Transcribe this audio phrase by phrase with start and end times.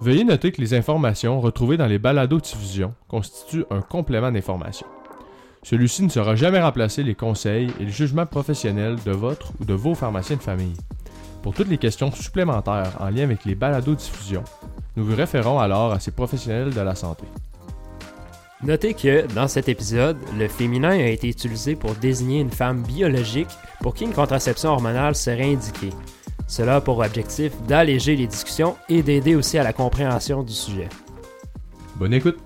[0.00, 4.86] Veuillez noter que les informations retrouvées dans les balados-diffusions constituent un complément d'information.
[5.64, 9.74] Celui-ci ne sera jamais remplacer les conseils et le jugement professionnel de votre ou de
[9.74, 10.76] vos pharmaciens de famille.
[11.42, 14.44] Pour toutes les questions supplémentaires en lien avec les balados-diffusions,
[14.96, 17.24] nous vous référons alors à ces professionnels de la santé.
[18.62, 23.50] Notez que, dans cet épisode, le féminin a été utilisé pour désigner une femme biologique
[23.80, 25.90] pour qui une contraception hormonale serait indiquée.
[26.48, 30.88] Cela a pour objectif d'alléger les discussions et d'aider aussi à la compréhension du sujet.
[31.96, 32.38] Bonne écoute!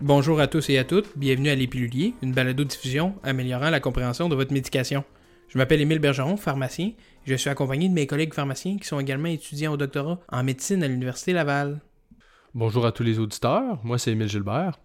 [0.00, 4.34] Bonjour à tous et à toutes, bienvenue à l'Épilulier, une balado-diffusion améliorant la compréhension de
[4.34, 5.04] votre médication.
[5.46, 6.94] Je m'appelle Émile Bergeron, pharmacien, et
[7.26, 10.82] je suis accompagné de mes collègues pharmaciens qui sont également étudiants au doctorat en médecine
[10.82, 11.80] à l'Université Laval.
[12.54, 14.80] Bonjour à tous les auditeurs, moi c'est Émile Gilbert.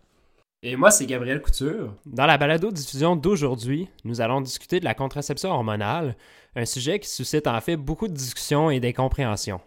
[0.61, 1.95] Et moi, c'est Gabriel Couture.
[2.05, 6.17] Dans la balado-diffusion d'aujourd'hui, nous allons discuter de la contraception hormonale,
[6.53, 9.61] un sujet qui suscite en fait beaucoup de discussions et d'incompréhensions.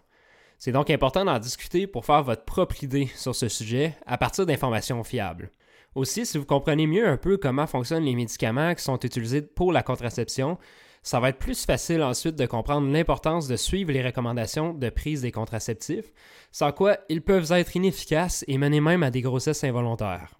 [0.59, 4.45] C'est donc important d'en discuter pour faire votre propre idée sur ce sujet à partir
[4.45, 5.49] d'informations fiables.
[5.95, 9.71] Aussi, si vous comprenez mieux un peu comment fonctionnent les médicaments qui sont utilisés pour
[9.71, 10.59] la contraception,
[11.01, 15.21] ça va être plus facile ensuite de comprendre l'importance de suivre les recommandations de prise
[15.21, 16.13] des contraceptifs,
[16.51, 20.39] sans quoi ils peuvent être inefficaces et mener même à des grossesses involontaires.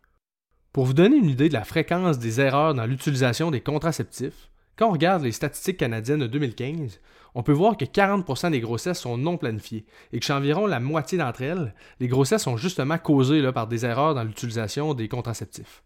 [0.73, 4.87] Pour vous donner une idée de la fréquence des erreurs dans l'utilisation des contraceptifs, quand
[4.87, 6.99] on regarde les statistiques canadiennes de 2015,
[7.35, 10.79] on peut voir que 40% des grossesses sont non planifiées et que chez environ la
[10.79, 15.83] moitié d'entre elles, les grossesses sont justement causées par des erreurs dans l'utilisation des contraceptifs.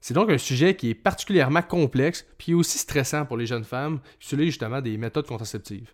[0.00, 4.00] C'est donc un sujet qui est particulièrement complexe puis aussi stressant pour les jeunes femmes
[4.20, 5.92] qui utilisent justement des méthodes contraceptives.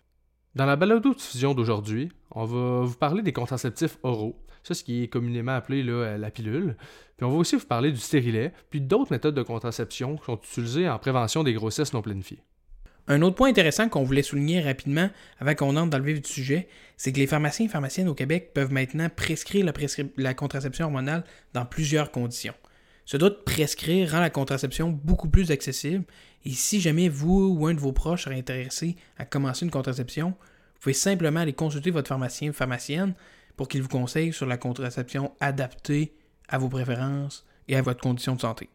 [0.55, 5.07] Dans la balado-diffusion d'aujourd'hui, on va vous parler des contraceptifs oraux, ça ce qui est
[5.07, 6.75] communément appelé là, la pilule,
[7.17, 10.37] puis on va aussi vous parler du stérilet, puis d'autres méthodes de contraception qui sont
[10.37, 12.43] utilisées en prévention des grossesses non planifiées.
[13.07, 16.29] Un autre point intéressant qu'on voulait souligner rapidement avant qu'on entre dans le vif du
[16.29, 16.67] sujet,
[16.97, 19.65] c'est que les pharmaciens et pharmaciennes au Québec peuvent maintenant prescrire
[20.17, 21.23] la, contraception hormonale
[21.53, 22.53] dans plusieurs conditions.
[23.05, 26.05] Ce droit de prescrire rend la contraception beaucoup plus accessible
[26.45, 30.29] et si jamais vous ou un de vos proches serait intéressé à commencer une contraception,
[30.29, 33.13] vous pouvez simplement aller consulter votre pharmacien ou pharmacienne
[33.57, 36.15] pour qu'il vous conseille sur la contraception adaptée
[36.47, 38.69] à vos préférences et à votre condition de santé.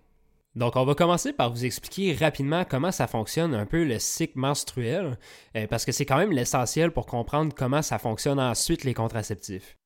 [0.57, 4.39] Donc, on va commencer par vous expliquer rapidement comment ça fonctionne un peu le cycle
[4.39, 5.19] menstruel,
[5.55, 9.77] euh, parce que c'est quand même l'essentiel pour comprendre comment ça fonctionne ensuite les contraceptifs.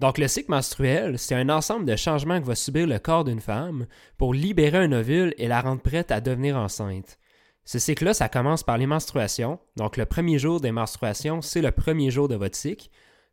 [0.00, 3.40] Donc, le cycle menstruel, c'est un ensemble de changements que va subir le corps d'une
[3.40, 3.86] femme
[4.18, 7.18] pour libérer un ovule et la rendre prête à devenir enceinte.
[7.64, 9.60] Ce cycle-là, ça commence par les menstruations.
[9.76, 12.90] Donc, le premier jour des menstruations, c'est le premier jour de votre cycle.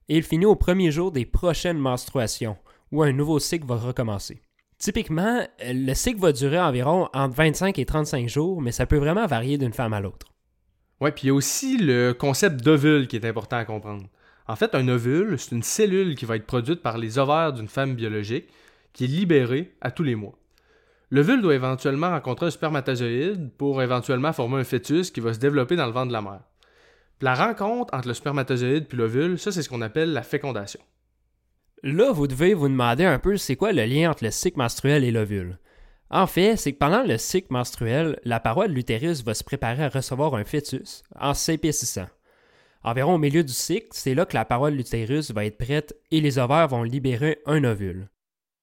[0.09, 2.58] Et il finit au premier jour des prochaines menstruations,
[2.92, 4.42] où un nouveau cycle va recommencer.
[4.80, 9.28] Typiquement, le cycle va durer environ entre 25 et 35 jours, mais ça peut vraiment
[9.28, 10.28] varier d'une femme à l'autre.
[11.00, 14.06] Oui, puis il y a aussi le concept d'ovule qui est important à comprendre.
[14.48, 17.68] En fait, un ovule, c'est une cellule qui va être produite par les ovaires d'une
[17.68, 18.48] femme biologique
[18.94, 20.34] qui est libérée à tous les mois.
[21.12, 25.75] L'ovule doit éventuellement rencontrer un spermatozoïde pour éventuellement former un fœtus qui va se développer
[25.75, 26.42] dans le ventre de la mère.
[27.22, 30.80] La rencontre entre le spermatozoïde puis l'ovule, ça c'est ce qu'on appelle la fécondation.
[31.84, 35.03] Là, vous devez vous demander un peu c'est quoi le lien entre le cycle menstruel
[35.03, 35.59] et l'ovule?
[36.09, 39.84] En fait, c'est que pendant le cycle menstruel, la paroi de l'utérus va se préparer
[39.84, 42.07] à recevoir un fœtus en s'épaississant.
[42.84, 45.96] Environ au milieu du cycle, c'est là que la paroi de l'utérus va être prête
[46.12, 48.09] et les ovaires vont libérer un ovule.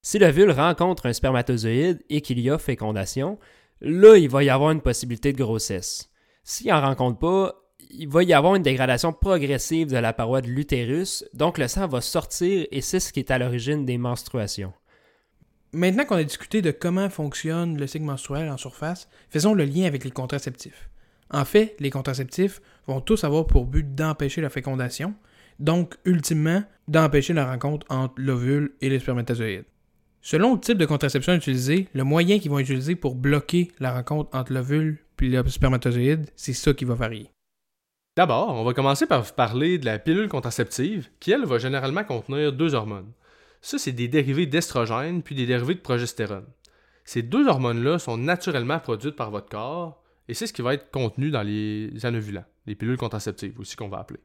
[0.01, 3.37] Si l'ovule rencontre un spermatozoïde et qu'il y a fécondation,
[3.81, 6.09] là, il va y avoir une possibilité de grossesse.
[6.43, 10.47] S'il n'en rencontre pas, il va y avoir une dégradation progressive de la paroi de
[10.47, 14.73] l'utérus, donc le sang va sortir et c'est ce qui est à l'origine des menstruations.
[15.73, 19.85] Maintenant qu'on a discuté de comment fonctionne le cycle menstruel en surface, faisons le lien
[19.85, 20.89] avec les contraceptifs.
[21.29, 25.13] En fait, les contraceptifs vont tous avoir pour but d'empêcher la fécondation,
[25.59, 29.65] donc ultimement d'empêcher la rencontre entre l'ovule et les spermatozoïdes.
[30.21, 34.35] Selon le type de contraception utilisé, le moyen qu'ils vont utiliser pour bloquer la rencontre
[34.37, 37.29] entre l'ovule et le spermatozoïde, c'est ça qui va varier.
[38.17, 42.03] D'abord, on va commencer par vous parler de la pilule contraceptive, qui elle va généralement
[42.03, 43.11] contenir deux hormones.
[43.61, 46.47] Ça, c'est des dérivés d'estrogène puis des dérivés de progestérone.
[47.05, 50.89] Ces deux hormones-là sont naturellement produites par votre corps, et c'est ce qui va être
[50.89, 54.19] contenu dans les anovulants, les pilules contraceptives aussi qu'on va appeler.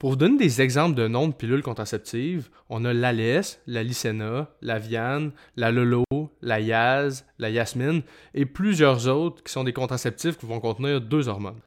[0.00, 4.50] Pour vous donner des exemples de noms de pilules contraceptives, on a l'Alès, la Lycena,
[4.62, 6.02] la Viane, la Lolo,
[6.42, 8.02] la Yaz, la Yasmine
[8.34, 11.60] et plusieurs autres qui sont des contraceptifs qui vont contenir deux hormones.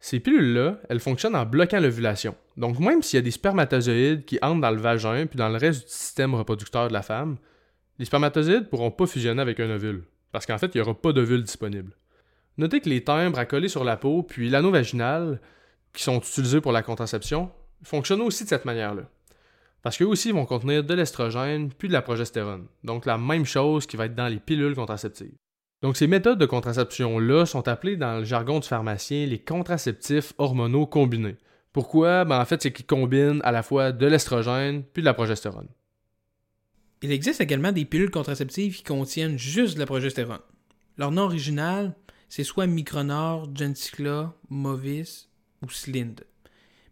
[0.00, 2.36] Ces pilules-là, elles fonctionnent en bloquant l'ovulation.
[2.56, 5.56] Donc même s'il y a des spermatozoïdes qui entrent dans le vagin puis dans le
[5.56, 7.36] reste du système reproducteur de la femme,
[7.98, 10.94] les spermatozoïdes ne pourront pas fusionner avec un ovule, parce qu'en fait, il n'y aura
[10.94, 11.96] pas d'ovule disponible.
[12.56, 15.40] Notez que les timbres à coller sur la peau, puis l'anneau vaginal,
[15.92, 17.50] qui sont utilisés pour la contraception,
[17.82, 19.02] fonctionnent aussi de cette manière-là.
[19.82, 22.66] Parce qu'eux aussi vont contenir de l'estrogène puis de la progestérone.
[22.84, 25.34] Donc la même chose qui va être dans les pilules contraceptives.
[25.82, 30.86] Donc ces méthodes de contraception-là sont appelées dans le jargon du pharmacien les contraceptifs hormonaux
[30.86, 31.36] combinés.
[31.72, 32.24] Pourquoi?
[32.24, 35.68] Ben, en fait, c'est qu'ils combinent à la fois de l'estrogène puis de la progestérone.
[37.02, 40.40] Il existe également des pilules contraceptives qui contiennent juste de la progestérone.
[40.96, 41.94] Leur nom original,
[42.28, 45.28] c'est soit Micronor, Gencicla, Movis
[45.62, 46.24] ou Slind.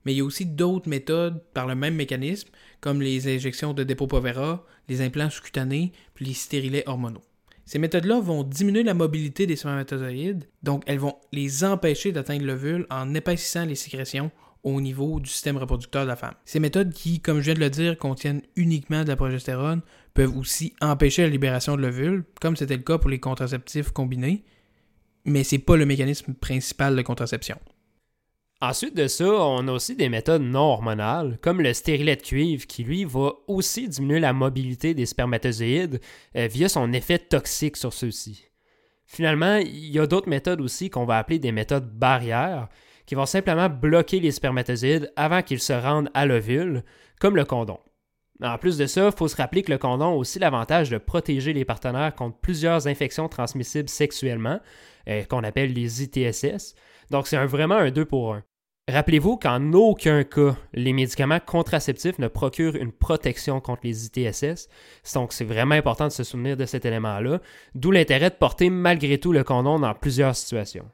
[0.04, 2.50] Mais il y a aussi d'autres méthodes par le même mécanisme,
[2.80, 7.24] comme les injections de Depo-Provera, les implants sous-cutanés, puis les stérilets hormonaux.
[7.66, 12.86] Ces méthodes-là vont diminuer la mobilité des spermatozoïdes, donc elles vont les empêcher d'atteindre l'ovule
[12.90, 14.30] en épaississant les sécrétions
[14.62, 16.34] au niveau du système reproducteur de la femme.
[16.44, 19.82] Ces méthodes qui, comme je viens de le dire, contiennent uniquement de la progestérone,
[20.14, 24.44] peuvent aussi empêcher la libération de l'ovule, comme c'était le cas pour les contraceptifs combinés,
[25.24, 27.58] mais c'est pas le mécanisme principal de contraception.
[28.62, 32.66] Ensuite de ça, on a aussi des méthodes non hormonales, comme le stérilet de cuivre,
[32.66, 36.00] qui lui va aussi diminuer la mobilité des spermatozoïdes
[36.36, 38.46] euh, via son effet toxique sur ceux-ci.
[39.04, 42.68] Finalement, il y a d'autres méthodes aussi qu'on va appeler des méthodes barrières,
[43.04, 46.82] qui vont simplement bloquer les spermatozoïdes avant qu'ils se rendent à l'ovule,
[47.20, 47.78] comme le condom.
[48.42, 50.98] En plus de ça, il faut se rappeler que le condom a aussi l'avantage de
[50.98, 54.60] protéger les partenaires contre plusieurs infections transmissibles sexuellement,
[55.08, 56.74] euh, qu'on appelle les ITSS.
[57.10, 58.42] Donc c'est vraiment un 2 pour 1.
[58.88, 64.68] Rappelez-vous qu'en aucun cas, les médicaments contraceptifs ne procurent une protection contre les ITSS,
[65.12, 67.40] donc c'est vraiment important de se souvenir de cet élément-là,
[67.74, 70.88] d'où l'intérêt de porter malgré tout le condom dans plusieurs situations.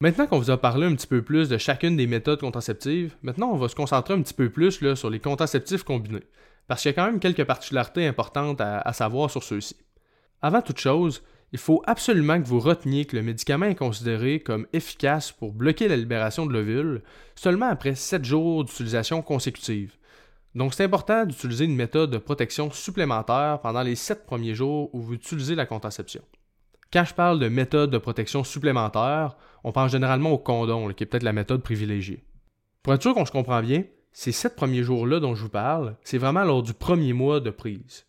[0.00, 3.52] Maintenant qu'on vous a parlé un petit peu plus de chacune des méthodes contraceptives, maintenant
[3.52, 6.24] on va se concentrer un petit peu plus là, sur les contraceptifs combinés,
[6.66, 9.76] parce qu'il y a quand même quelques particularités importantes à, à savoir sur ceux-ci.
[10.40, 11.22] Avant toute chose,
[11.52, 15.86] il faut absolument que vous reteniez que le médicament est considéré comme efficace pour bloquer
[15.86, 17.02] la libération de l'ovule
[17.34, 19.94] seulement après 7 jours d'utilisation consécutive.
[20.54, 25.00] Donc c'est important d'utiliser une méthode de protection supplémentaire pendant les 7 premiers jours où
[25.00, 26.22] vous utilisez la contraception.
[26.92, 31.06] Quand je parle de méthode de protection supplémentaire, on pense généralement au condom, qui est
[31.06, 32.22] peut-être la méthode privilégiée.
[32.82, 35.96] Pour être sûr qu'on se comprend bien, ces sept premiers jours-là dont je vous parle,
[36.04, 38.04] c'est vraiment lors du premier mois de prise.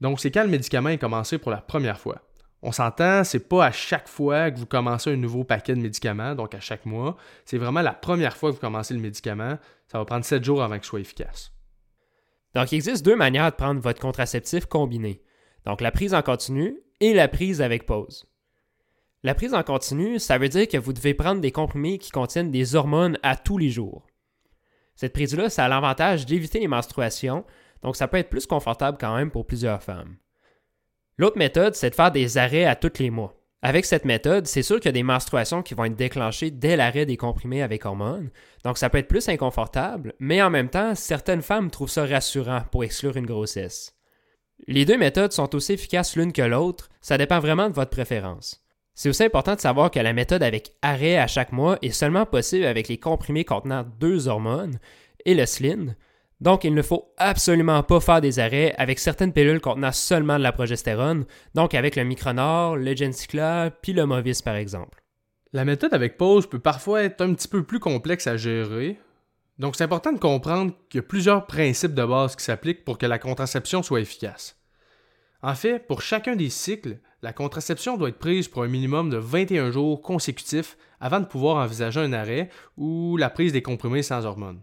[0.00, 2.22] Donc, c'est quand le médicament est commencé pour la première fois.
[2.66, 6.34] On s'entend, c'est pas à chaque fois que vous commencez un nouveau paquet de médicaments,
[6.34, 7.18] donc à chaque mois.
[7.44, 9.58] C'est vraiment la première fois que vous commencez le médicament.
[9.86, 11.52] Ça va prendre sept jours avant qu'il soit efficace.
[12.54, 15.22] Donc, il existe deux manières de prendre votre contraceptif combiné.
[15.66, 18.24] Donc, la prise en continu et la prise avec pause.
[19.22, 22.50] La prise en continu, ça veut dire que vous devez prendre des comprimés qui contiennent
[22.50, 24.06] des hormones à tous les jours.
[24.96, 27.44] Cette prise-là, ça a l'avantage d'éviter les menstruations,
[27.82, 30.16] donc ça peut être plus confortable quand même pour plusieurs femmes.
[31.16, 33.34] L'autre méthode, c'est de faire des arrêts à tous les mois.
[33.62, 36.76] Avec cette méthode, c'est sûr qu'il y a des menstruations qui vont être déclenchées dès
[36.76, 38.30] l'arrêt des comprimés avec hormones,
[38.62, 42.62] donc ça peut être plus inconfortable, mais en même temps, certaines femmes trouvent ça rassurant
[42.70, 43.94] pour exclure une grossesse.
[44.66, 48.62] Les deux méthodes sont aussi efficaces l'une que l'autre, ça dépend vraiment de votre préférence.
[48.94, 52.26] C'est aussi important de savoir que la méthode avec arrêt à chaque mois est seulement
[52.26, 54.78] possible avec les comprimés contenant deux hormones
[55.24, 55.94] et le SLIN,
[56.44, 60.42] donc il ne faut absolument pas faire des arrêts avec certaines pilules contenant seulement de
[60.42, 61.24] la progestérone,
[61.54, 65.02] donc avec le Micronor, le Gencicla, puis le Movis par exemple.
[65.54, 68.98] La méthode avec pause peut parfois être un petit peu plus complexe à gérer,
[69.58, 72.98] donc c'est important de comprendre qu'il y a plusieurs principes de base qui s'appliquent pour
[72.98, 74.60] que la contraception soit efficace.
[75.40, 79.16] En fait, pour chacun des cycles, la contraception doit être prise pour un minimum de
[79.16, 84.26] 21 jours consécutifs avant de pouvoir envisager un arrêt ou la prise des comprimés sans
[84.26, 84.60] hormones.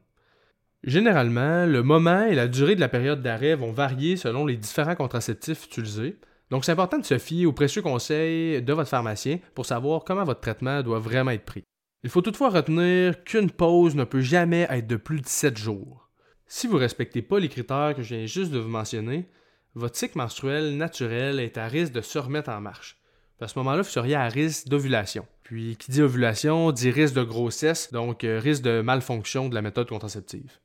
[0.84, 4.96] Généralement, le moment et la durée de la période d'arrêt vont varier selon les différents
[4.96, 6.18] contraceptifs utilisés,
[6.50, 10.24] donc c'est important de se fier aux précieux conseils de votre pharmacien pour savoir comment
[10.24, 11.64] votre traitement doit vraiment être pris.
[12.04, 16.10] Il faut toutefois retenir qu'une pause ne peut jamais être de plus de 7 jours.
[16.48, 19.30] Si vous ne respectez pas les critères que je viens juste de vous mentionner,
[19.76, 23.00] votre cycle menstruel naturel est à risque de se remettre en marche.
[23.40, 25.26] À ce moment-là, vous seriez à risque d'ovulation.
[25.44, 29.64] Puis, qui dit ovulation dit risque de grossesse, donc euh, risque de malfonction de la
[29.64, 30.60] méthode contraceptive.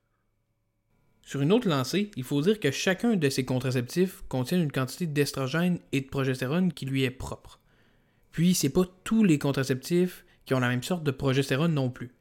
[1.26, 5.09] Sur une autre lancée, il faut dire que chacun de ces contraceptifs contient une quantité
[5.09, 7.59] d'estrogène et de progestérone qui lui est propre.
[8.30, 12.12] Puis, c'est pas tous les contraceptifs qui ont la même sorte de progestérone non plus.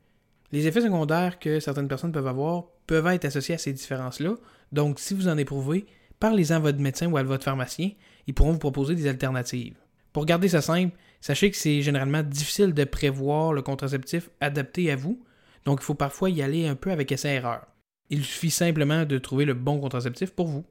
[0.51, 4.37] Les effets secondaires que certaines personnes peuvent avoir peuvent être associés à ces différences-là,
[4.71, 5.85] donc si vous en éprouvez,
[6.19, 7.91] parlez-en à votre médecin ou à votre pharmacien,
[8.25, 9.77] ils pourront vous proposer des alternatives.
[10.13, 14.95] Pour garder ça simple, sachez que c'est généralement difficile de prévoir le contraceptif adapté à
[14.95, 15.23] vous,
[15.63, 17.67] donc il faut parfois y aller un peu avec essai-erreur.
[18.09, 20.65] Il suffit simplement de trouver le bon contraceptif pour vous.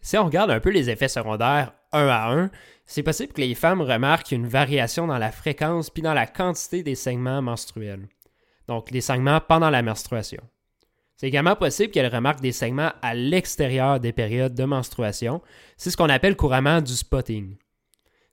[0.00, 2.50] Si on regarde un peu les effets secondaires un à un,
[2.86, 6.82] c'est possible que les femmes remarquent une variation dans la fréquence puis dans la quantité
[6.82, 8.08] des saignements menstruels.
[8.66, 10.42] Donc, les saignements pendant la menstruation.
[11.16, 15.40] C'est également possible qu'elle remarque des saignements à l'extérieur des périodes de menstruation.
[15.76, 17.56] C'est ce qu'on appelle couramment du spotting.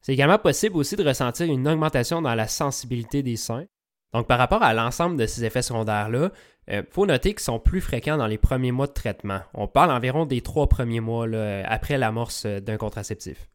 [0.02, 3.66] C'est également possible aussi de ressentir une augmentation dans la sensibilité des seins.
[4.14, 6.32] Donc, par rapport à l'ensemble de ces effets secondaires-là,
[6.68, 9.42] il euh, faut noter qu'ils sont plus fréquents dans les premiers mois de traitement.
[9.54, 11.28] On parle environ des trois premiers mois
[11.66, 13.48] après l'amorce d'un contraceptif.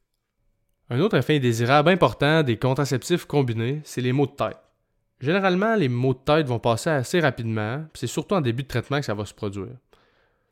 [0.91, 4.59] Un autre effet indésirable important des contraceptifs combinés, c'est les maux de tête.
[5.21, 8.69] Généralement, les maux de tête vont passer assez rapidement, puis c'est surtout en début de
[8.69, 9.77] traitement que ça va se produire.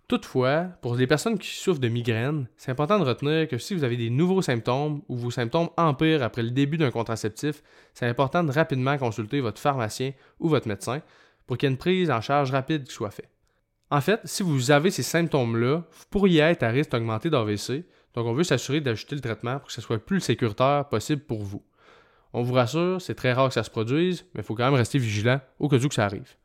[0.09, 3.85] Toutefois, pour les personnes qui souffrent de migraines, c'est important de retenir que si vous
[3.85, 7.62] avez des nouveaux symptômes ou vos symptômes empirent après le début d'un contraceptif,
[7.94, 11.00] c'est important de rapidement consulter votre pharmacien ou votre médecin
[11.47, 13.30] pour qu'il y ait une prise en charge rapide qui soit faite.
[13.90, 18.26] En fait, si vous avez ces symptômes-là, vous pourriez être à risque d'augmenter d'AVC, donc
[18.26, 21.42] on veut s'assurer d'ajouter le traitement pour que ce soit le plus sécuritaire possible pour
[21.42, 21.62] vous.
[22.32, 24.75] On vous rassure, c'est très rare que ça se produise, mais il faut quand même
[24.75, 26.37] rester vigilant au cas où que ça arrive.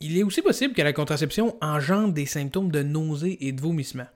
[0.00, 4.06] Il est aussi possible que la contraception engendre des symptômes de nausée et de vomissement.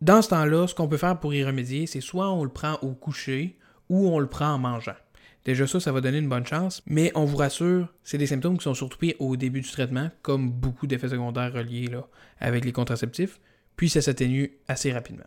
[0.00, 2.74] Dans ce temps-là, ce qu'on peut faire pour y remédier, c'est soit on le prend
[2.82, 3.56] au coucher
[3.88, 4.96] ou on le prend en mangeant.
[5.44, 8.58] Déjà ça, ça va donner une bonne chance, mais on vous rassure, c'est des symptômes
[8.58, 12.06] qui sont surtout pris au début du traitement, comme beaucoup d'effets secondaires reliés là,
[12.40, 13.38] avec les contraceptifs,
[13.76, 15.24] puis ça s'atténue assez rapidement.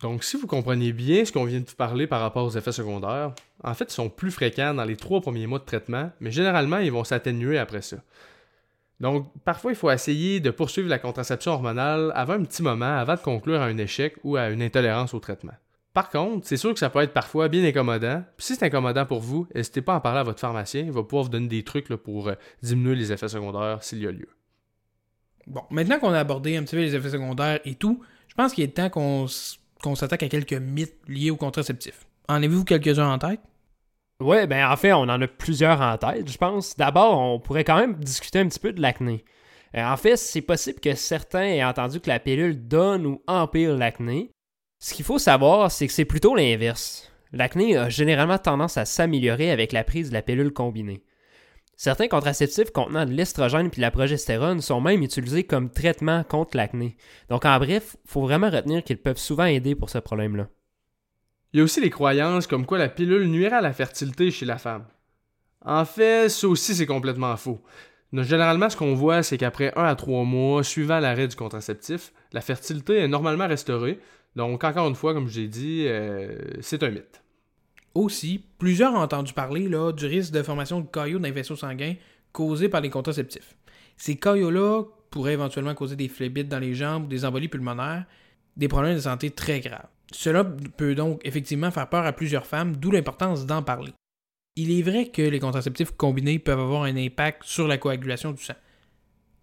[0.00, 2.72] Donc, si vous comprenez bien ce qu'on vient de vous parler par rapport aux effets
[2.72, 3.32] secondaires,
[3.64, 6.78] en fait, ils sont plus fréquents dans les trois premiers mois de traitement, mais généralement,
[6.78, 7.96] ils vont s'atténuer après ça.
[9.00, 13.14] Donc, parfois, il faut essayer de poursuivre la contraception hormonale avant un petit moment, avant
[13.14, 15.52] de conclure à un échec ou à une intolérance au traitement.
[15.94, 18.22] Par contre, c'est sûr que ça peut être parfois bien incommodant.
[18.36, 20.82] Puis si c'est incommodant pour vous, n'hésitez pas à en parler à votre pharmacien.
[20.82, 24.06] Il va pouvoir vous donner des trucs pour euh, diminuer les effets secondaires s'il y
[24.06, 24.28] a lieu.
[25.46, 28.52] Bon, maintenant qu'on a abordé un petit peu les effets secondaires et tout, je pense
[28.52, 29.26] qu'il est temps qu'on
[29.96, 32.06] s'attaque à quelques mythes liés aux contraceptifs.
[32.28, 33.40] En avez-vous quelques-uns en tête?
[34.20, 36.76] Ouais, ben en fait, on en a plusieurs en tête, je pense.
[36.76, 39.24] D'abord, on pourrait quand même discuter un petit peu de l'acné.
[39.76, 43.76] Euh, en fait, c'est possible que certains aient entendu que la pilule donne ou empire
[43.76, 44.32] l'acné.
[44.80, 47.12] Ce qu'il faut savoir, c'est que c'est plutôt l'inverse.
[47.32, 51.04] L'acné a généralement tendance à s'améliorer avec la prise de la pilule combinée.
[51.76, 56.56] Certains contraceptifs contenant de l'estrogène puis de la progestérone sont même utilisés comme traitement contre
[56.56, 56.96] l'acné.
[57.28, 60.48] Donc en bref, il faut vraiment retenir qu'ils peuvent souvent aider pour ce problème-là.
[61.52, 64.44] Il y a aussi les croyances comme quoi la pilule nuirait à la fertilité chez
[64.44, 64.84] la femme.
[65.64, 67.60] En fait, ça aussi c'est complètement faux.
[68.12, 72.42] généralement, ce qu'on voit, c'est qu'après 1 à 3 mois suivant l'arrêt du contraceptif, la
[72.42, 73.98] fertilité est normalement restaurée.
[74.36, 77.22] Donc, encore une fois, comme je l'ai dit, euh, c'est un mythe.
[77.94, 81.56] Aussi, plusieurs ont entendu parler là, du risque de formation de caillots dans les vaisseaux
[81.56, 81.94] sanguins
[82.32, 83.56] causés par les contraceptifs.
[83.96, 88.04] Ces caillots-là pourraient éventuellement causer des phlébites dans les jambes, des embolies pulmonaires,
[88.56, 89.88] des problèmes de santé très graves.
[90.12, 93.92] Cela peut donc effectivement faire peur à plusieurs femmes, d'où l'importance d'en parler.
[94.56, 98.42] Il est vrai que les contraceptifs combinés peuvent avoir un impact sur la coagulation du
[98.42, 98.54] sang.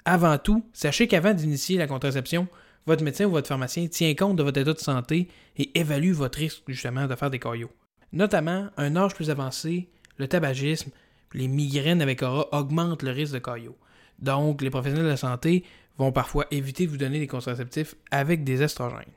[0.04, 2.48] Avant tout, sachez qu'avant d'initier la contraception,
[2.86, 6.38] votre médecin ou votre pharmacien tient compte de votre état de santé et évalue votre
[6.38, 7.72] risque justement de faire des caillots.
[8.12, 10.92] Notamment, un âge plus avancé, le tabagisme,
[11.34, 13.78] les migraines avec aura augmentent le risque de caillots.
[14.20, 15.64] Donc, les professionnels de la santé
[15.98, 19.12] vont parfois éviter de vous donner des contraceptifs avec des estrogènes.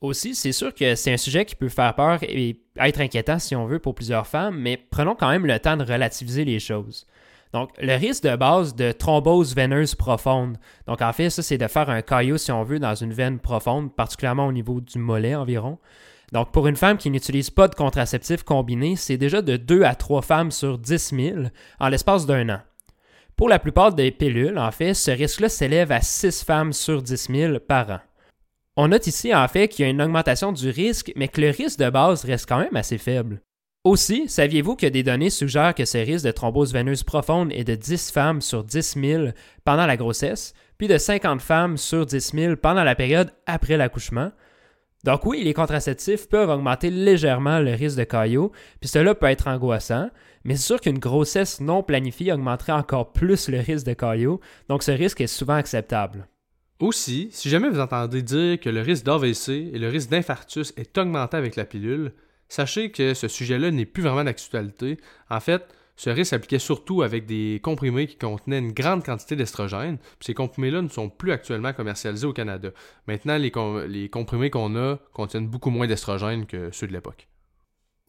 [0.00, 3.56] Aussi, c'est sûr que c'est un sujet qui peut faire peur et être inquiétant si
[3.56, 7.04] on veut pour plusieurs femmes, mais prenons quand même le temps de relativiser les choses.
[7.52, 10.58] Donc, le risque de base de thrombose veineuse profonde.
[10.86, 13.40] Donc, en fait, ça, c'est de faire un caillot, si on veut, dans une veine
[13.40, 15.78] profonde, particulièrement au niveau du mollet environ.
[16.32, 19.94] Donc, pour une femme qui n'utilise pas de contraceptif combiné, c'est déjà de 2 à
[19.94, 21.38] 3 femmes sur 10 000
[21.80, 22.60] en l'espace d'un an.
[23.34, 27.28] Pour la plupart des pilules, en fait, ce risque-là s'élève à 6 femmes sur 10
[27.32, 28.00] 000 par an.
[28.80, 31.50] On note ici en fait qu'il y a une augmentation du risque, mais que le
[31.50, 33.42] risque de base reste quand même assez faible.
[33.82, 37.74] Aussi, saviez-vous que des données suggèrent que ce risque de thrombose veineuse profonde est de
[37.74, 39.24] 10 femmes sur 10 000
[39.64, 44.30] pendant la grossesse, puis de 50 femmes sur 10 000 pendant la période après l'accouchement?
[45.02, 49.48] Donc oui, les contraceptifs peuvent augmenter légèrement le risque de caillot, puis cela peut être
[49.48, 50.08] angoissant,
[50.44, 54.84] mais c'est sûr qu'une grossesse non planifiée augmenterait encore plus le risque de caillot, donc
[54.84, 56.28] ce risque est souvent acceptable.
[56.80, 60.96] Aussi, si jamais vous entendez dire que le risque d'AVC et le risque d'infarctus est
[60.96, 62.12] augmenté avec la pilule,
[62.48, 64.96] sachez que ce sujet-là n'est plus vraiment d'actualité.
[65.28, 65.66] En fait,
[65.96, 69.98] ce risque s'appliquait surtout avec des comprimés qui contenaient une grande quantité d'estrogène.
[70.20, 72.70] Ces comprimés-là ne sont plus actuellement commercialisés au Canada.
[73.08, 73.50] Maintenant, les,
[74.08, 77.26] comprimés qu'on a contiennent beaucoup moins d'estrogène que ceux de l'époque.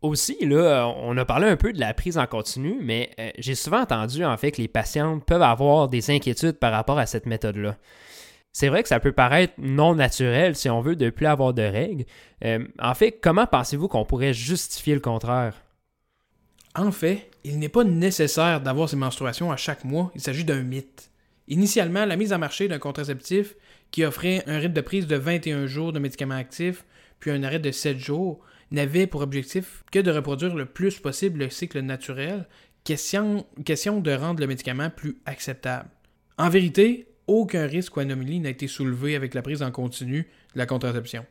[0.04, 3.56] Aussi, là, on a parlé un peu de la prise en continu, mais euh, j'ai
[3.56, 7.26] souvent entendu en fait que les patientes peuvent avoir des inquiétudes par rapport à cette
[7.26, 7.76] méthode-là.
[8.52, 11.54] C'est vrai que ça peut paraître non naturel, si on veut, de ne plus avoir
[11.54, 12.06] de règles.
[12.44, 15.54] Euh, en fait, comment pensez-vous qu'on pourrait justifier le contraire?
[16.76, 20.64] En fait, il n'est pas nécessaire d'avoir ces menstruations à chaque mois, il s'agit d'un
[20.64, 21.12] mythe.
[21.48, 23.56] Initialement, la mise en marché d'un contraceptif
[23.92, 26.86] qui offrait un rythme de prise de 21 jours de médicaments actifs,
[27.20, 28.40] puis un arrêt de 7 jours,
[28.72, 32.48] n'avait pour objectif que de reproduire le plus possible le cycle naturel,
[32.84, 35.90] question, question de rendre le médicament plus acceptable.
[36.38, 40.58] En vérité, aucun risque ou anomalie n'a été soulevé avec la prise en continu de
[40.58, 41.26] la contraception.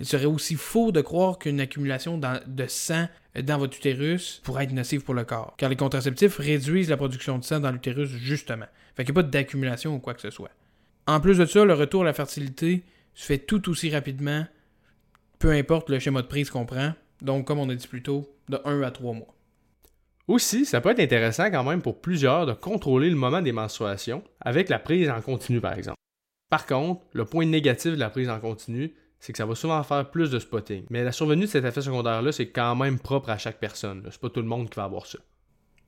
[0.00, 3.06] Il serait aussi faux de croire qu'une accumulation de sang
[3.40, 7.38] dans votre utérus pourrait être nocive pour le corps, car les contraceptifs réduisent la production
[7.38, 8.66] de sang dans l'utérus justement.
[8.96, 10.50] Fait qu'il n'y a pas d'accumulation ou quoi que ce soit.
[11.06, 12.82] En plus de ça, le retour à la fertilité
[13.14, 14.46] se fait tout aussi rapidement,
[15.38, 18.28] peu importe le schéma de prise qu'on prend, donc comme on a dit plus tôt,
[18.48, 19.34] de 1 à 3 mois.
[20.26, 24.22] Aussi, ça peut être intéressant quand même pour plusieurs de contrôler le moment des menstruations
[24.40, 25.98] avec la prise en continu par exemple.
[26.48, 29.82] Par contre, le point négatif de la prise en continu, c'est que ça va souvent
[29.82, 30.84] faire plus de spotting.
[30.90, 34.02] Mais la survenue de cet effet secondaire-là, c'est quand même propre à chaque personne.
[34.10, 35.18] C'est pas tout le monde qui va avoir ça.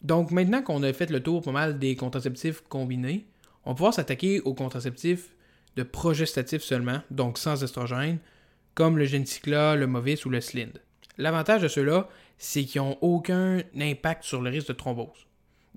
[0.03, 3.27] Donc maintenant qu'on a fait le tour pas mal des contraceptifs combinés,
[3.65, 5.35] on va pouvoir s'attaquer aux contraceptifs
[5.77, 8.19] de progestatifs seulement, donc sans estrogène,
[8.75, 10.81] comme le Genicicla, le Movis ou le Slind.
[11.19, 15.27] L'avantage de ceux-là, c'est qu'ils n'ont aucun impact sur le risque de thrombose.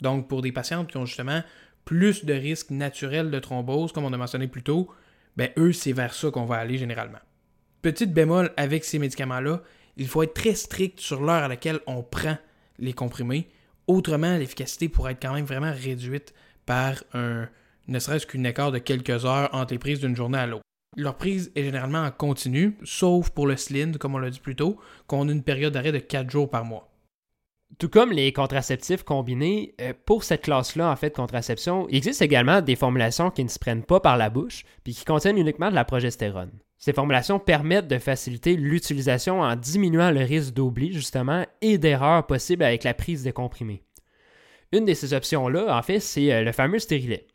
[0.01, 1.41] Donc pour des patientes qui ont justement
[1.85, 4.89] plus de risques naturels de thrombose, comme on a mentionné plus tôt,
[5.37, 7.19] ben eux, c'est vers ça qu'on va aller généralement.
[7.81, 9.61] Petite bémol avec ces médicaments-là,
[9.97, 12.37] il faut être très strict sur l'heure à laquelle on prend
[12.77, 13.49] les comprimés.
[13.87, 16.33] Autrement, l'efficacité pourrait être quand même vraiment réduite
[16.65, 17.49] par un,
[17.87, 20.63] ne serait-ce qu'une écart de quelques heures entre les prises d'une journée à l'autre.
[20.97, 24.55] Leur prise est généralement en continu, sauf pour le SLIND, comme on l'a dit plus
[24.55, 24.77] tôt,
[25.07, 26.89] qu'on a une période d'arrêt de 4 jours par mois.
[27.77, 32.23] Tout comme les contraceptifs combinés, euh, pour cette classe-là, en fait, de contraception, il existe
[32.23, 35.69] également des formulations qui ne se prennent pas par la bouche, puis qui contiennent uniquement
[35.69, 36.51] de la progestérone.
[36.79, 42.63] Ces formulations permettent de faciliter l'utilisation en diminuant le risque d'oubli, justement, et d'erreurs possibles
[42.63, 43.83] avec la prise des comprimés.
[44.71, 47.27] Une de ces options-là, en fait, c'est euh, le fameux stérilet.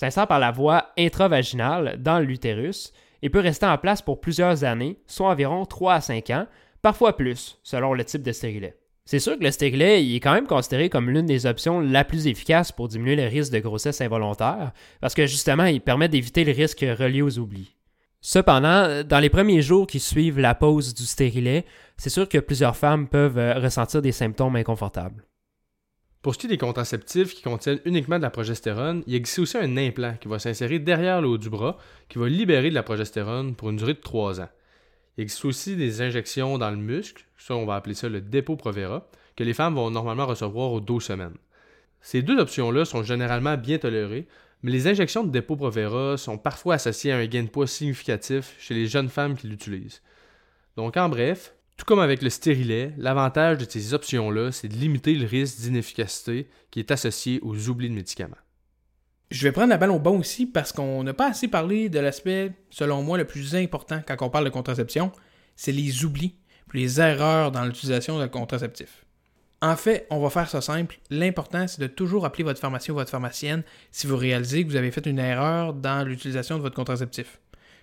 [0.00, 4.64] Ça sert par la voie intravaginale dans l'utérus et peut rester en place pour plusieurs
[4.64, 6.46] années, soit environ 3 à 5 ans,
[6.80, 8.78] parfois plus, selon le type de stérilet.
[9.04, 12.28] C'est sûr que le stérilet est quand même considéré comme l'une des options la plus
[12.28, 16.52] efficaces pour diminuer le risque de grossesse involontaire, parce que justement, il permet d'éviter le
[16.52, 17.76] risque relié aux oublis.
[18.22, 21.66] Cependant, dans les premiers jours qui suivent la pause du stérilet,
[21.98, 25.26] c'est sûr que plusieurs femmes peuvent euh, ressentir des symptômes inconfortables.
[26.22, 29.56] Pour ce qui est des contraceptifs qui contiennent uniquement de la progestérone, il existe aussi
[29.56, 31.78] un implant qui va s'insérer derrière le haut du bras
[32.10, 34.48] qui va libérer de la progestérone pour une durée de 3 ans.
[35.16, 38.56] Il existe aussi des injections dans le muscle, ça on va appeler ça le dépôt
[38.56, 41.36] Provera, que les femmes vont normalement recevoir aux 12 semaines.
[42.02, 44.28] Ces deux options-là sont généralement bien tolérées,
[44.62, 48.56] mais les injections de dépôt Provera sont parfois associées à un gain de poids significatif
[48.58, 50.02] chez les jeunes femmes qui l'utilisent.
[50.76, 55.14] Donc en bref, tout comme avec le stérilet, l'avantage de ces options-là, c'est de limiter
[55.14, 58.36] le risque d'inefficacité qui est associé aux oublis de médicaments.
[59.30, 61.98] Je vais prendre la balle au bon aussi parce qu'on n'a pas assez parlé de
[61.98, 65.10] l'aspect, selon moi, le plus important quand on parle de contraception,
[65.56, 66.34] c'est les oublis,
[66.74, 69.06] les erreurs dans l'utilisation d'un contraceptif.
[69.62, 70.98] En fait, on va faire ça simple.
[71.08, 74.76] L'important, c'est de toujours appeler votre pharmacien ou votre pharmacienne si vous réalisez que vous
[74.76, 77.40] avez fait une erreur dans l'utilisation de votre contraceptif.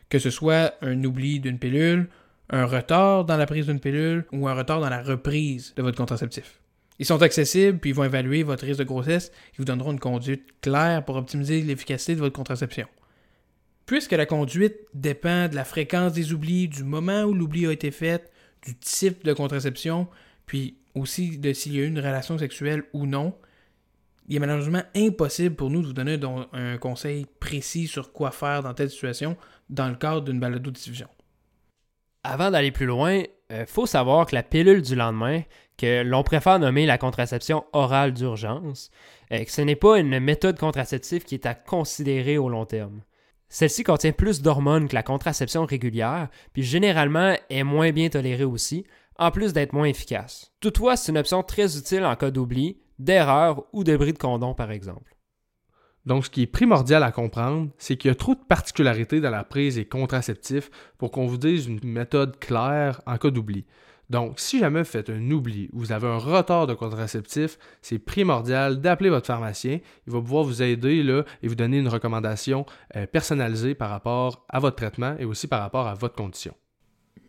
[0.08, 2.10] Que ce soit un oubli d'une pilule,
[2.50, 5.98] un retard dans la prise d'une pilule ou un retard dans la reprise de votre
[5.98, 6.60] contraceptif.
[7.00, 10.00] Ils sont accessibles, puis ils vont évaluer votre risque de grossesse et vous donneront une
[10.00, 12.88] conduite claire pour optimiser l'efficacité de votre contraception.
[13.86, 17.92] Puisque la conduite dépend de la fréquence des oublis, du moment où l'oubli a été
[17.92, 18.32] fait,
[18.66, 20.08] du type de contraception,
[20.46, 23.36] puis aussi de s'il y a eu une relation sexuelle ou non,
[24.28, 26.20] il est malheureusement impossible pour nous de vous donner
[26.52, 29.38] un conseil précis sur quoi faire dans telle situation
[29.70, 31.08] dans le cadre d'une balado-diffusion.
[32.30, 35.44] Avant d'aller plus loin, il euh, faut savoir que la pilule du lendemain,
[35.78, 38.92] que l'on préfère nommer la contraception orale d'urgence,
[39.32, 43.02] euh, que ce n'est pas une méthode contraceptive qui est à considérer au long terme.
[43.48, 48.86] Celle-ci contient plus d'hormones que la contraception régulière, puis généralement est moins bien tolérée aussi,
[49.18, 50.52] en plus d'être moins efficace.
[50.60, 54.54] Toutefois, c'est une option très utile en cas d'oubli, d'erreur ou de bris de condom
[54.54, 55.17] par exemple.
[56.08, 59.30] Donc, ce qui est primordial à comprendre, c'est qu'il y a trop de particularités dans
[59.30, 63.66] la prise des contraceptifs pour qu'on vous dise une méthode claire en cas d'oubli.
[64.10, 68.00] Donc, si jamais vous faites un oubli ou vous avez un retard de contraceptif, c'est
[68.00, 69.82] primordial d'appeler votre pharmacien.
[70.08, 72.66] Il va pouvoir vous aider là, et vous donner une recommandation
[72.96, 76.54] euh, personnalisée par rapport à votre traitement et aussi par rapport à votre condition.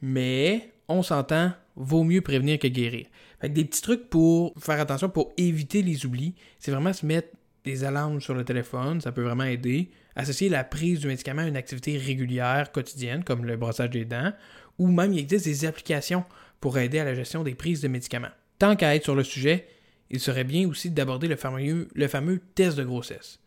[0.03, 3.07] Mais, on s'entend, vaut mieux prévenir que guérir.
[3.41, 7.31] Fait des petits trucs pour faire attention, pour éviter les oublis, c'est vraiment se mettre
[7.69, 9.91] des alarmes sur le téléphone, ça peut vraiment aider.
[10.17, 14.33] Associer la prise du médicament à une activité régulière, quotidienne, comme le brossage des dents,
[14.79, 16.25] ou même il existe des applications
[16.61, 18.31] pour aider à la gestion des prises de médicaments.
[18.59, 19.69] Tant qu'à être sur le sujet,
[20.11, 23.39] il serait bien aussi d'aborder le fameux, le test de grossesse.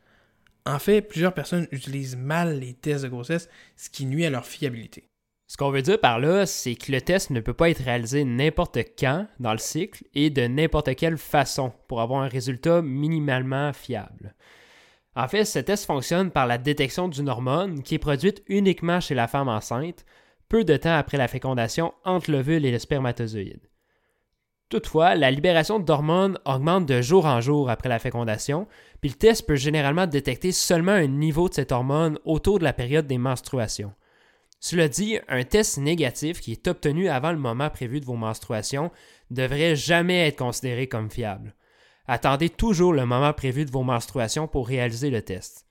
[0.66, 4.46] En fait, plusieurs personnes utilisent mal les tests de grossesse, ce qui nuit à leur
[4.46, 5.11] fiabilité.
[5.52, 8.24] Ce qu'on veut dire par là, c'est que le test ne peut pas être réalisé
[8.24, 13.74] n'importe quand dans le cycle et de n'importe quelle façon pour avoir un résultat minimalement
[13.74, 14.34] fiable.
[15.14, 19.14] En fait, ce test fonctionne par la détection d'une hormone qui est produite uniquement chez
[19.14, 20.06] la femme enceinte,
[20.48, 23.70] peu de temps après la fécondation entre l'ovule et le spermatozoïde.
[24.70, 28.70] Toutefois, la libération d'hormones augmente de jour en jour après la fécondation,
[29.02, 32.72] puis le test peut généralement détecter seulement un niveau de cette hormone autour de la
[32.72, 33.92] période des menstruations.
[34.64, 38.92] Cela dit, un test négatif qui est obtenu avant le moment prévu de vos menstruations
[39.32, 41.56] devrait jamais être considéré comme fiable.
[42.06, 45.66] Attendez toujours le moment prévu de vos menstruations pour réaliser le test.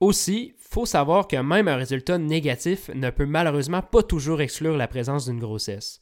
[0.00, 4.88] Aussi, faut savoir que même un résultat négatif ne peut malheureusement pas toujours exclure la
[4.88, 6.00] présence d'une grossesse.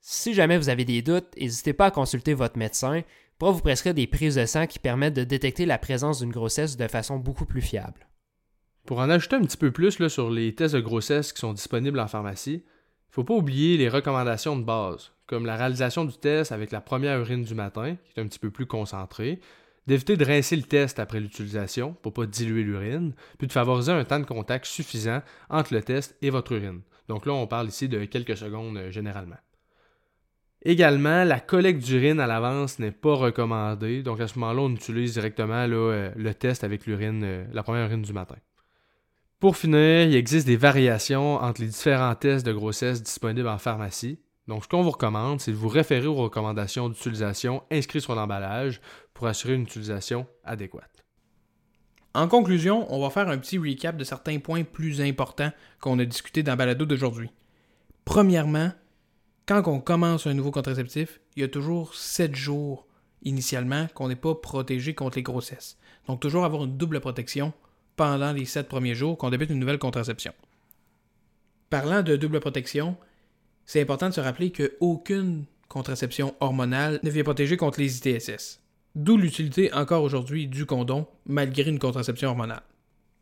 [0.00, 3.02] Si jamais vous avez des doutes, n'hésitez pas à consulter votre médecin
[3.38, 6.76] pour vous prescrire des prises de sang qui permettent de détecter la présence d'une grossesse
[6.76, 8.06] de façon beaucoup plus fiable.
[8.86, 12.00] Pour en ajouter un petit peu plus sur les tests de grossesse qui sont disponibles
[12.00, 16.16] en pharmacie, il ne faut pas oublier les recommandations de base, comme la réalisation du
[16.16, 19.40] test avec la première urine du matin, qui est un petit peu plus concentrée,
[19.86, 23.92] d'éviter de rincer le test après l'utilisation pour ne pas diluer l'urine, puis de favoriser
[23.92, 26.80] un temps de contact suffisant entre le test et votre urine.
[27.08, 29.38] Donc là, on parle ici de quelques secondes euh, généralement.
[30.64, 34.02] Également, la collecte d'urine à l'avance n'est pas recommandée.
[34.02, 37.86] Donc à ce moment-là, on utilise directement euh, le test avec l'urine, euh, la première
[37.86, 38.36] urine du matin.
[39.42, 44.20] Pour finir, il existe des variations entre les différents tests de grossesse disponibles en pharmacie.
[44.46, 48.80] Donc, ce qu'on vous recommande, c'est de vous référer aux recommandations d'utilisation inscrites sur l'emballage
[49.14, 51.04] pour assurer une utilisation adéquate.
[52.14, 55.50] En conclusion, on va faire un petit recap de certains points plus importants
[55.80, 57.30] qu'on a discutés dans Balado d'aujourd'hui.
[58.04, 58.70] Premièrement,
[59.46, 62.86] quand on commence un nouveau contraceptif, il y a toujours 7 jours
[63.24, 65.78] initialement qu'on n'est pas protégé contre les grossesses.
[66.06, 67.52] Donc toujours avoir une double protection
[67.96, 70.32] pendant les sept premiers jours qu'on débute une nouvelle contraception.
[71.70, 72.96] Parlant de double protection,
[73.64, 78.60] c'est important de se rappeler qu'aucune contraception hormonale ne vient protéger contre les ITSS.
[78.94, 82.62] D'où l'utilité encore aujourd'hui du condom malgré une contraception hormonale.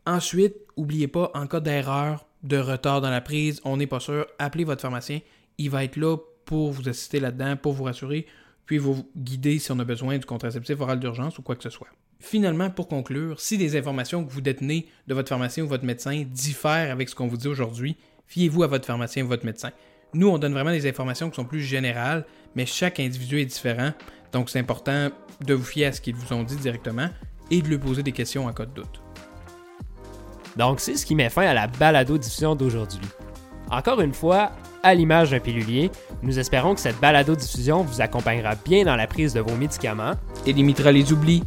[0.06, 4.26] Ensuite, n'oubliez pas, en cas d'erreur, de retard dans la prise, on n'est pas sûr,
[4.38, 5.20] appelez votre pharmacien.
[5.58, 8.26] Il va être là pour vous assister là-dedans, pour vous rassurer,
[8.66, 11.70] puis vous guider si on a besoin du contraceptif oral d'urgence ou quoi que ce
[11.70, 11.88] soit.
[12.20, 16.24] Finalement, pour conclure, si des informations que vous détenez de votre pharmacien ou votre médecin
[16.28, 19.70] diffèrent avec ce qu'on vous dit aujourd'hui, fiez-vous à votre pharmacien ou votre médecin.
[20.12, 23.92] Nous, on donne vraiment des informations qui sont plus générales, mais chaque individu est différent,
[24.32, 25.08] donc c'est important
[25.40, 27.08] de vous fier à ce qu'ils vous ont dit directement
[27.50, 29.00] et de lui poser des questions en cas de doute.
[30.56, 33.00] Donc, c'est ce qui met fin à la balado-diffusion d'aujourd'hui.
[33.70, 34.52] Encore une fois,
[34.82, 35.90] à l'image d'un pilulier,
[36.22, 40.52] nous espérons que cette balado-diffusion vous accompagnera bien dans la prise de vos médicaments et
[40.52, 41.44] limitera les oublis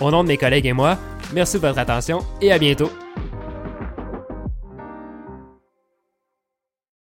[0.00, 0.98] au nom de mes collègues et moi,
[1.32, 2.90] merci de votre attention et à bientôt.